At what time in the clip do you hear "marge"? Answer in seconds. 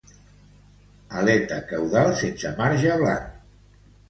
2.63-2.97